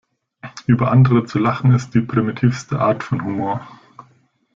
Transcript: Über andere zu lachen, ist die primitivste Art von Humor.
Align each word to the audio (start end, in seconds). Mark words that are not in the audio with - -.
Über 0.65 0.89
andere 0.91 1.25
zu 1.25 1.37
lachen, 1.37 1.75
ist 1.75 1.93
die 1.93 2.01
primitivste 2.01 2.79
Art 2.79 3.03
von 3.03 3.23
Humor. 3.23 3.61